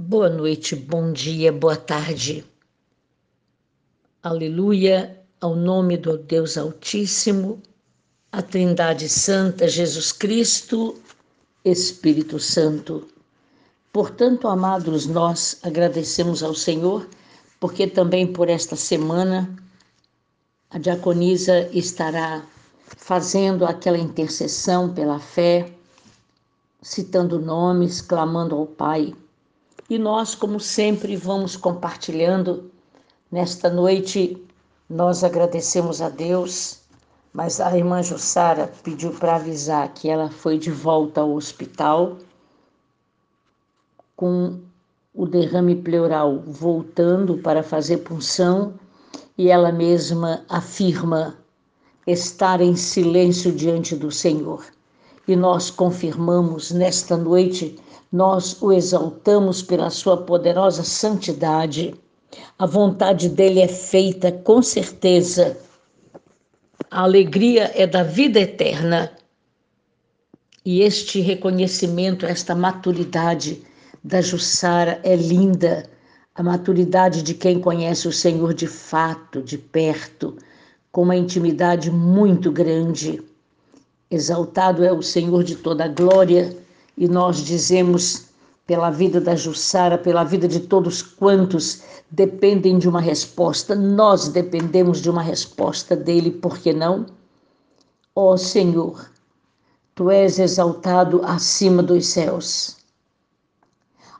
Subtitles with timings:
[0.00, 2.44] Boa noite, bom dia, boa tarde.
[4.22, 7.60] Aleluia ao nome do Deus Altíssimo,
[8.30, 10.94] a Trindade Santa, Jesus Cristo,
[11.64, 13.08] Espírito Santo.
[13.92, 17.08] Portanto, amados, nós agradecemos ao Senhor,
[17.58, 19.52] porque também por esta semana
[20.70, 22.46] a diaconisa estará
[22.86, 25.72] fazendo aquela intercessão pela fé,
[26.80, 29.12] citando nomes, clamando ao Pai
[29.88, 32.70] e nós, como sempre, vamos compartilhando.
[33.30, 34.42] Nesta noite,
[34.88, 36.80] nós agradecemos a Deus,
[37.32, 42.18] mas a irmã Jussara pediu para avisar que ela foi de volta ao hospital
[44.16, 44.60] com
[45.14, 48.74] o derrame pleural voltando para fazer punção
[49.36, 51.38] e ela mesma afirma
[52.06, 54.64] estar em silêncio diante do Senhor.
[55.28, 57.78] E nós confirmamos nesta noite
[58.10, 61.94] nós o exaltamos pela sua poderosa santidade.
[62.58, 65.58] A vontade dele é feita com certeza.
[66.90, 69.12] A alegria é da vida eterna.
[70.64, 73.62] E este reconhecimento, esta maturidade
[74.02, 75.90] da Jussara é linda.
[76.34, 80.38] A maturidade de quem conhece o Senhor de fato, de perto,
[80.90, 83.22] com uma intimidade muito grande.
[84.10, 86.56] Exaltado é o Senhor de toda a glória
[86.96, 88.28] e nós dizemos
[88.66, 95.00] pela vida da Jussara, pela vida de todos quantos dependem de uma resposta, nós dependemos
[95.00, 97.06] de uma resposta dele, por que não?
[98.14, 99.10] Ó oh, Senhor,
[99.94, 102.76] tu és exaltado acima dos céus.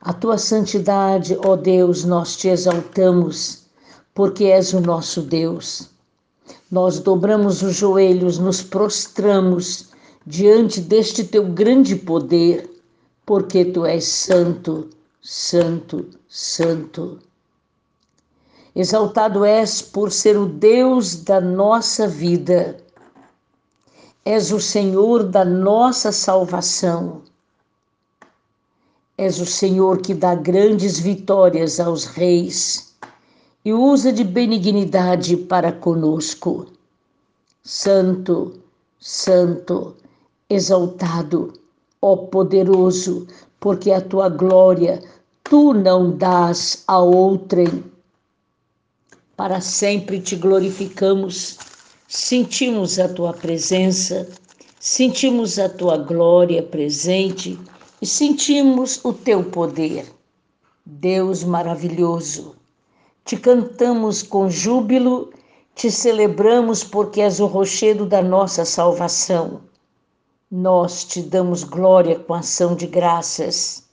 [0.00, 3.64] A tua santidade, ó oh Deus, nós te exaltamos,
[4.14, 5.90] porque és o nosso Deus.
[6.70, 9.88] Nós dobramos os joelhos, nos prostramos
[10.26, 12.68] diante deste teu grande poder,
[13.24, 14.90] porque tu és santo,
[15.22, 17.18] santo, santo.
[18.76, 22.76] Exaltado és por ser o Deus da nossa vida.
[24.22, 27.22] És o Senhor da nossa salvação.
[29.16, 32.87] És o Senhor que dá grandes vitórias aos reis
[33.68, 36.68] e usa de benignidade para conosco.
[37.62, 38.54] Santo,
[38.98, 39.94] Santo,
[40.48, 41.52] exaltado,
[42.00, 43.26] ó poderoso,
[43.60, 45.02] porque a tua glória
[45.44, 47.84] tu não dás a outrem.
[49.36, 51.58] Para sempre te glorificamos,
[52.08, 54.26] sentimos a tua presença,
[54.80, 57.60] sentimos a tua glória presente
[58.00, 60.06] e sentimos o teu poder.
[60.86, 62.56] Deus maravilhoso,
[63.28, 65.30] te cantamos com júbilo,
[65.74, 69.60] te celebramos porque és o rochedo da nossa salvação.
[70.50, 73.84] Nós te damos glória com ação de graças,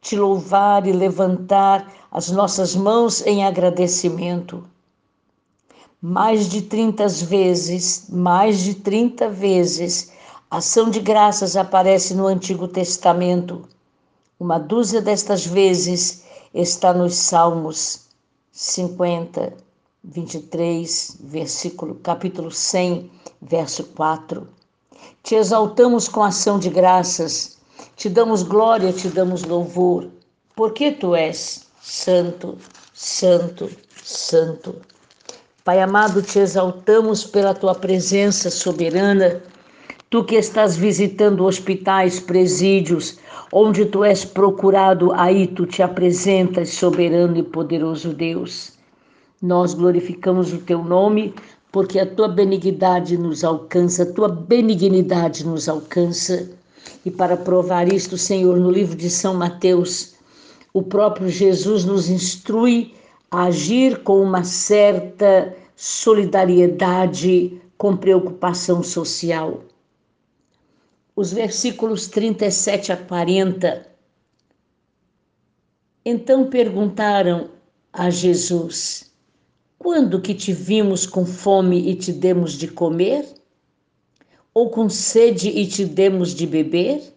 [0.00, 4.64] te louvar e levantar as nossas mãos em agradecimento.
[6.02, 10.10] Mais de 30 vezes, mais de 30 vezes,
[10.50, 13.62] ação de graças aparece no Antigo Testamento.
[14.40, 18.05] Uma dúzia destas vezes está nos Salmos
[18.56, 19.52] 50,
[20.02, 23.10] 23, versículo, capítulo 100,
[23.42, 24.48] verso 4.
[25.22, 27.58] Te exaltamos com ação de graças,
[27.96, 30.08] te damos glória, te damos louvor,
[30.54, 32.56] porque tu és santo,
[32.94, 33.70] santo,
[34.02, 34.76] santo.
[35.62, 39.42] Pai amado, te exaltamos pela tua presença soberana,
[40.08, 43.18] tu que estás visitando hospitais, presídios,
[43.52, 48.72] onde tu és procurado, aí tu te apresentas, soberano e poderoso Deus.
[49.42, 51.34] Nós glorificamos o teu nome,
[51.72, 56.50] porque a tua benignidade nos alcança, a tua benignidade nos alcança.
[57.04, 60.14] E para provar isto, Senhor, no livro de São Mateus,
[60.72, 62.94] o próprio Jesus nos instrui
[63.30, 69.60] a agir com uma certa solidariedade, com preocupação social.
[71.16, 73.90] Os versículos 37 a 40.
[76.04, 77.50] Então perguntaram
[77.90, 79.10] a Jesus:
[79.78, 83.26] quando que te vimos com fome e te demos de comer?
[84.52, 87.14] Ou com sede e te demos de beber?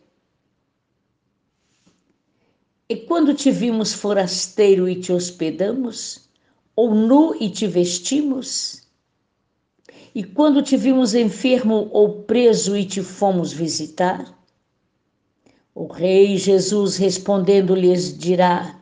[2.88, 6.30] E quando te vimos forasteiro e te hospedamos?
[6.74, 8.89] Ou nu e te vestimos?
[10.20, 14.38] E quando te vimos enfermo ou preso e te fomos visitar?
[15.74, 18.82] O Rei Jesus respondendo lhes dirá: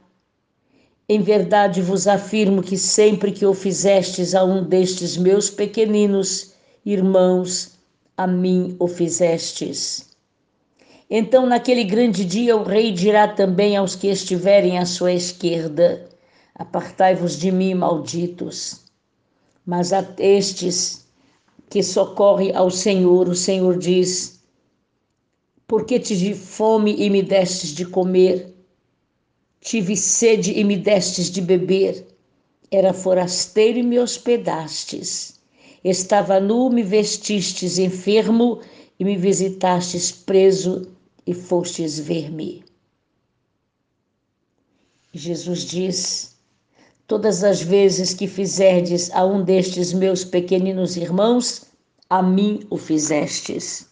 [1.08, 7.78] em verdade vos afirmo que sempre que o fizestes a um destes meus pequeninos irmãos,
[8.18, 10.10] a mim o fizestes.
[11.08, 16.10] Então, naquele grande dia, o rei dirá também aos que estiverem à sua esquerda:
[16.56, 18.88] Apartai-vos de mim, malditos.
[19.64, 21.06] Mas a estes
[21.70, 24.40] que socorrem ao Senhor, o Senhor diz:
[25.68, 28.54] Porque tive fome e me destes de comer,
[29.60, 32.08] tive sede e me destes de beber,
[32.72, 35.40] era forasteiro e me hospedastes,
[35.84, 38.62] estava nu, me vestistes enfermo
[39.00, 40.88] e me visitastes preso
[41.26, 42.64] e fostes ver-me.
[45.14, 46.37] Jesus diz:
[47.08, 51.64] Todas as vezes que fizerdes a um destes meus pequeninos irmãos,
[52.10, 53.88] a mim o fizestes.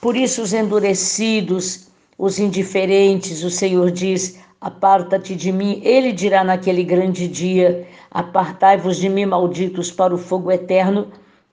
[0.00, 5.82] Por isso, os endurecidos, os indiferentes, o Senhor diz: Aparta-te de mim.
[5.84, 11.08] Ele dirá naquele grande dia: Apartai-vos de mim, malditos, para o fogo eterno,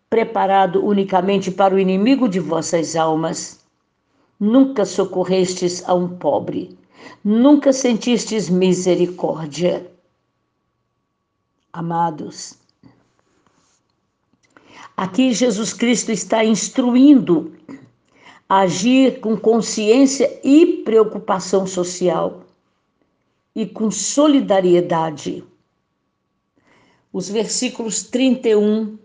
[0.09, 3.59] preparado unicamente para o inimigo de vossas almas.
[4.39, 6.79] Nunca socorrestes a um pobre,
[7.21, 9.98] nunca sentistes misericórdia.
[11.71, 12.57] Amados,
[14.98, 17.54] aqui Jesus Cristo está instruindo
[18.48, 22.44] a agir com consciência e preocupação social
[23.56, 25.44] e com solidariedade.
[27.13, 28.98] Os versículos 31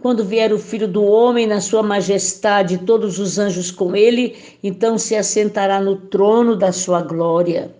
[0.00, 4.96] quando vier o filho do homem na sua majestade, todos os anjos com ele, então
[4.96, 7.79] se assentará no trono da sua glória.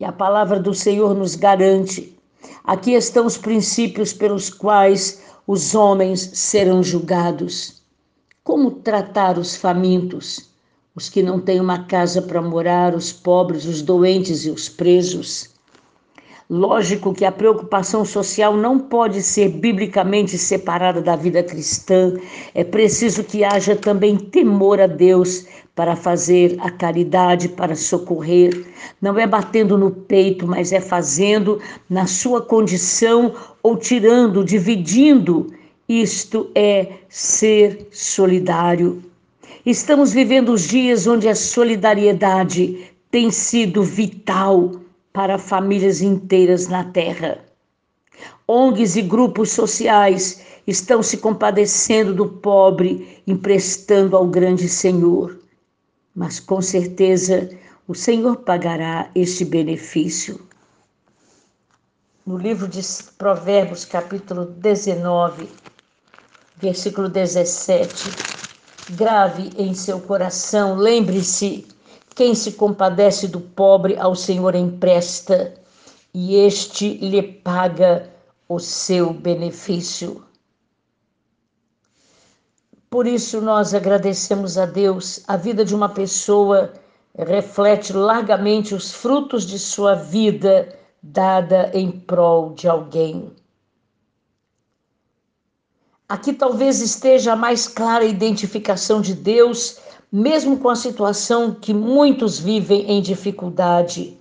[0.00, 2.16] E a palavra do Senhor nos garante:
[2.62, 7.82] aqui estão os princípios pelos quais os homens serão julgados.
[8.44, 10.50] Como tratar os famintos,
[10.94, 15.58] os que não têm uma casa para morar, os pobres, os doentes e os presos
[16.50, 22.14] Lógico que a preocupação social não pode ser biblicamente separada da vida cristã.
[22.54, 25.44] É preciso que haja também temor a Deus
[25.78, 28.66] para fazer a caridade, para socorrer.
[29.00, 33.32] Não é batendo no peito, mas é fazendo na sua condição
[33.62, 35.54] ou tirando, dividindo.
[35.88, 39.00] Isto é ser solidário.
[39.64, 44.72] Estamos vivendo os dias onde a solidariedade tem sido vital
[45.12, 47.38] para famílias inteiras na terra.
[48.48, 55.38] ONGs e grupos sociais estão se compadecendo do pobre, emprestando ao grande Senhor.
[56.18, 57.48] Mas com certeza
[57.86, 60.48] o Senhor pagará este benefício.
[62.26, 62.80] No livro de
[63.16, 65.48] Provérbios, capítulo 19,
[66.56, 68.10] versículo 17,
[68.90, 71.64] grave em seu coração, lembre-se
[72.16, 75.54] quem se compadece do pobre ao Senhor empresta,
[76.12, 78.10] e este lhe paga
[78.48, 80.27] o seu benefício.
[82.90, 85.22] Por isso nós agradecemos a Deus.
[85.28, 86.72] A vida de uma pessoa
[87.16, 93.30] reflete largamente os frutos de sua vida dada em prol de alguém.
[96.08, 99.78] Aqui talvez esteja a mais clara identificação de Deus
[100.10, 104.18] mesmo com a situação que muitos vivem em dificuldade.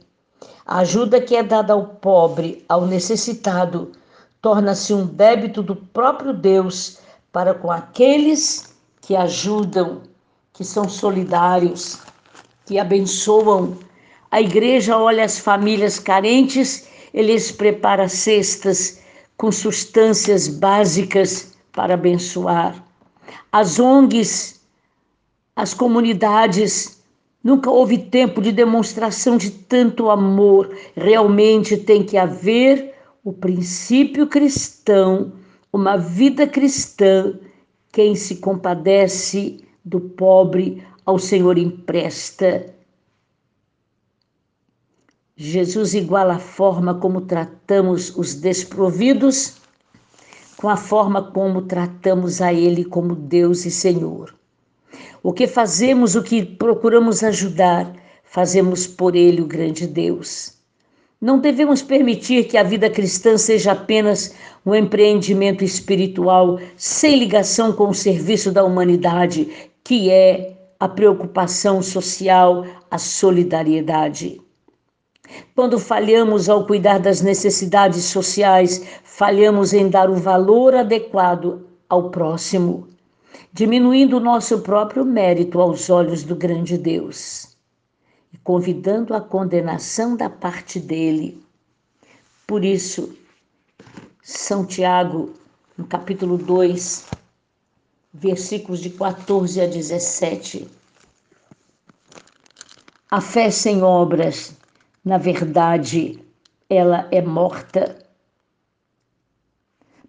[0.65, 3.93] A ajuda que é dada ao pobre, ao necessitado,
[4.41, 6.99] torna-se um débito do próprio Deus
[7.38, 10.01] para com aqueles que ajudam,
[10.54, 12.00] que são solidários,
[12.66, 13.77] que abençoam.
[14.32, 19.03] A igreja olha as famílias carentes, eles prepara cestas
[19.38, 22.84] com substâncias básicas para abençoar.
[23.51, 24.60] As ONGs
[25.56, 27.03] as comunidades.
[27.44, 30.75] Nunca houve tempo de demonstração de tanto amor.
[30.96, 35.34] Realmente tem que haver o princípio cristão,
[35.71, 37.33] uma vida cristã.
[37.91, 42.74] Quem se compadece do pobre ao Senhor empresta.
[45.36, 49.57] Jesus iguala a forma como tratamos os desprovidos
[50.57, 54.36] com a forma como tratamos a Ele como Deus e Senhor.
[55.21, 57.93] O que fazemos, o que procuramos ajudar,
[58.24, 60.56] fazemos por Ele o grande Deus.
[61.19, 67.89] Não devemos permitir que a vida cristã seja apenas um empreendimento espiritual sem ligação com
[67.89, 74.39] o serviço da humanidade, que é a preocupação social, a solidariedade.
[75.55, 82.88] Quando falhamos ao cuidar das necessidades sociais, falhamos em dar o valor adequado ao próximo
[83.57, 87.56] diminuindo o nosso próprio mérito aos olhos do grande Deus
[88.48, 91.44] convidando a condenação da parte dele.
[92.48, 93.13] Por isso,
[94.24, 95.34] São Tiago,
[95.77, 97.10] no capítulo 2,
[98.13, 100.66] versículos de 14 a 17.
[103.12, 104.56] A fé sem obras,
[105.04, 106.18] na verdade,
[106.70, 107.98] ela é morta.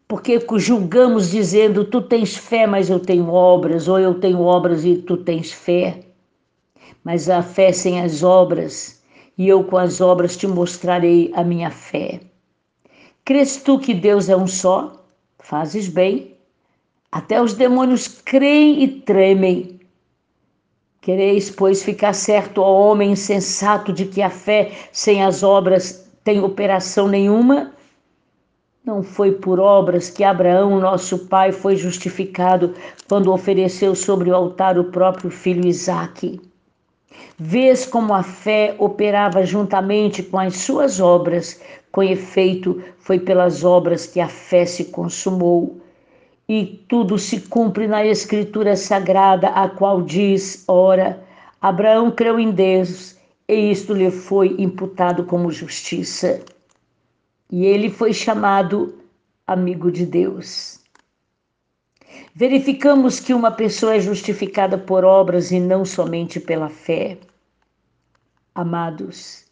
[0.07, 4.95] Porque julgamos dizendo, tu tens fé, mas eu tenho obras, ou eu tenho obras e
[4.95, 6.08] tu tens fé.
[7.09, 9.03] Mas a fé sem as obras,
[9.39, 12.21] e eu com as obras te mostrarei a minha fé.
[13.25, 15.07] Crês tu que Deus é um só?
[15.39, 16.37] Fazes bem.
[17.11, 19.81] Até os demônios creem e tremem.
[21.01, 26.43] Quereis, pois, ficar certo, ó homem insensato, de que a fé sem as obras tem
[26.43, 27.73] operação nenhuma?
[28.85, 32.75] Não foi por obras que Abraão, nosso pai, foi justificado
[33.09, 36.39] quando ofereceu sobre o altar o próprio filho Isaque.
[37.39, 41.61] Vês como a fé operava juntamente com as suas obras,
[41.91, 45.81] com efeito, foi pelas obras que a fé se consumou.
[46.49, 51.23] E tudo se cumpre na Escritura Sagrada, a qual diz: Ora,
[51.61, 56.41] Abraão creu em Deus, e isto lhe foi imputado como justiça.
[57.51, 58.95] E ele foi chamado
[59.47, 60.78] amigo de Deus.
[62.35, 67.19] Verificamos que uma pessoa é justificada por obras e não somente pela fé.
[68.55, 69.45] Amados,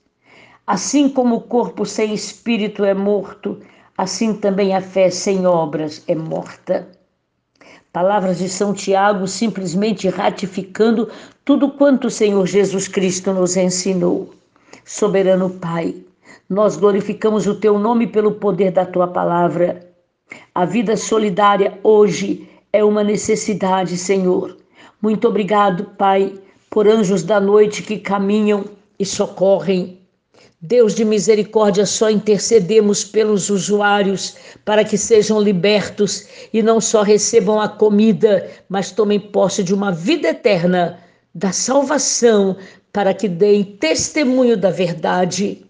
[0.66, 3.60] assim como o corpo sem espírito é morto,
[3.96, 6.88] assim também a fé sem obras é morta.
[7.92, 11.10] Palavras de São Tiago simplesmente ratificando
[11.44, 14.34] tudo quanto o Senhor Jesus Cristo nos ensinou.
[14.84, 15.94] Soberano Pai,
[16.48, 19.88] nós glorificamos o teu nome pelo poder da tua palavra.
[20.54, 24.54] A vida solidária hoje é uma necessidade, Senhor.
[25.00, 26.34] Muito obrigado, Pai,
[26.68, 28.66] por anjos da noite que caminham
[28.98, 29.98] e socorrem.
[30.60, 37.58] Deus de misericórdia, só intercedemos pelos usuários para que sejam libertos e não só recebam
[37.58, 40.98] a comida, mas tomem posse de uma vida eterna,
[41.34, 42.56] da salvação,
[42.92, 45.64] para que deem testemunho da verdade.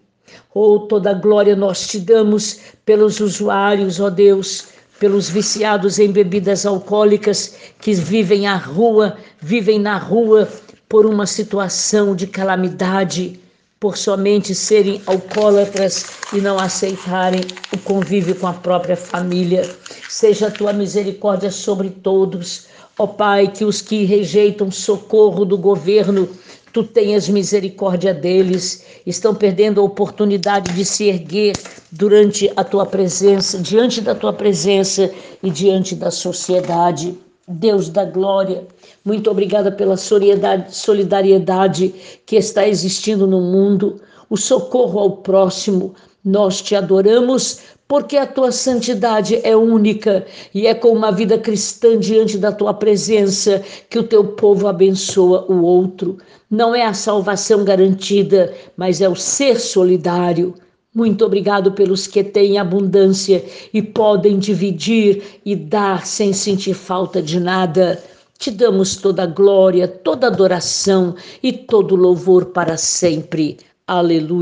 [0.53, 6.65] Oh, toda glória nós te damos pelos usuários, ó oh Deus, pelos viciados em bebidas
[6.65, 10.47] alcoólicas que vivem à rua, vivem na rua
[10.89, 13.39] por uma situação de calamidade,
[13.79, 19.69] por somente serem alcoólatras e não aceitarem o convívio com a própria família.
[20.09, 22.65] Seja a tua misericórdia sobre todos.
[22.97, 26.27] Ó Pai, que os que rejeitam socorro do governo,
[26.77, 31.55] tu tenhas misericórdia deles, estão perdendo a oportunidade de se erguer
[31.91, 37.17] durante a tua presença, diante da tua presença e diante da sociedade.
[37.47, 38.67] Deus da glória,
[39.03, 41.95] muito obrigada pela solidariedade
[42.27, 45.95] que está existindo no mundo, o socorro ao próximo.
[46.23, 47.57] Nós te adoramos
[47.87, 52.73] porque a tua santidade é única e é com uma vida cristã diante da tua
[52.73, 56.17] presença que o teu povo abençoa o outro.
[56.49, 60.53] Não é a salvação garantida, mas é o ser solidário.
[60.93, 67.39] Muito obrigado pelos que têm abundância e podem dividir e dar sem sentir falta de
[67.39, 68.03] nada.
[68.37, 73.57] Te damos toda a glória, toda a adoração e todo o louvor para sempre.
[73.85, 74.35] Aleluia.